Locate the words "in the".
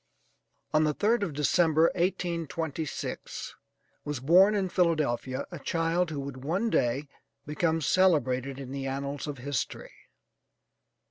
8.59-8.87